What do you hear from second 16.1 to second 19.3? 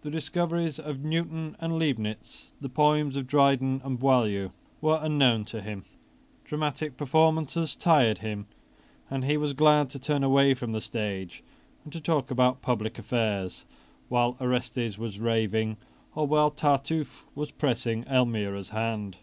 or while Tartuffe was pressing Elmira's hand.